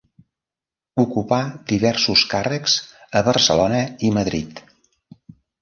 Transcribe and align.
Ocupà 1.03 1.41
diversos 1.73 2.25
càrrecs 2.33 2.79
a 3.21 3.23
Barcelona 3.31 3.83
i 4.09 4.11
Madrid. 4.17 4.65